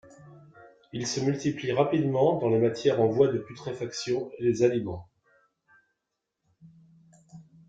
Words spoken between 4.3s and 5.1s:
et les aliments.